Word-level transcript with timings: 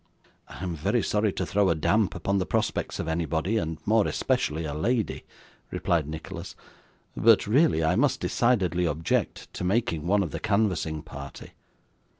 'I 0.47 0.63
am 0.63 0.75
very 0.75 1.03
sorry 1.03 1.31
to 1.33 1.45
throw 1.45 1.69
a 1.69 1.75
damp 1.75 2.15
upon 2.15 2.39
the 2.39 2.45
prospects 2.47 2.97
of 2.97 3.07
anybody, 3.07 3.57
and 3.57 3.77
more 3.85 4.07
especially 4.07 4.65
a 4.65 4.73
lady,' 4.73 5.25
replied 5.69 6.07
Nicholas; 6.07 6.55
'but 7.15 7.45
really 7.45 7.83
I 7.83 7.95
must 7.95 8.19
decidedly 8.19 8.85
object 8.87 9.53
to 9.53 9.63
making 9.63 10.07
one 10.07 10.23
of 10.23 10.31
the 10.31 10.39
canvassing 10.39 11.03
party. 11.03 11.51